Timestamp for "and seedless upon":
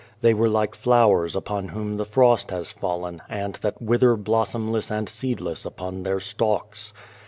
4.89-6.01